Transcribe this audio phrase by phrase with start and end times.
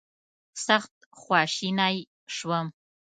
[0.65, 1.95] سخت خواشینی
[2.35, 2.67] شوم.